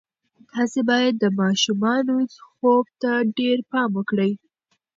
تاسې 0.51 0.79
باید 0.89 1.13
د 1.19 1.25
ماشومانو 1.41 2.15
خوب 2.55 2.85
ته 3.01 3.11
ډېر 3.37 3.57
پام 3.71 3.89
وکړئ. 3.95 4.31